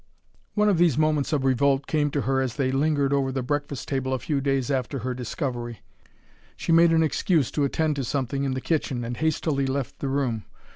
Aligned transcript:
One 0.55 0.67
of 0.67 0.79
these 0.79 0.97
moments 0.97 1.31
of 1.31 1.45
revolt 1.45 1.85
came 1.85 2.09
to 2.09 2.21
her 2.21 2.41
as 2.41 2.55
they 2.55 2.71
lingered 2.71 3.13
over 3.13 3.31
the 3.31 3.43
breakfast 3.43 3.87
table 3.87 4.15
a 4.15 4.17
few 4.17 4.41
days 4.41 4.71
after 4.71 4.97
her 5.05 5.13
discovery. 5.13 5.81
She 6.57 6.71
made 6.71 6.91
an 6.91 7.03
excuse 7.03 7.51
to 7.51 7.65
attend 7.65 7.97
to 7.97 8.03
something 8.03 8.43
in 8.43 8.55
the 8.55 8.61
kitchen, 8.61 9.03
and 9.03 9.15
hastily 9.17 9.67
left 9.67 9.99
the 9.99 10.07
room. 10.09 10.45